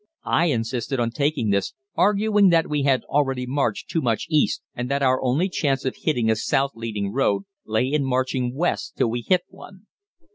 [0.25, 4.89] I insisted on taking this, arguing that we had already marched too much east and
[4.89, 9.11] that our only chance of hitting a south leading road lay in marching west till
[9.11, 9.85] we hit one.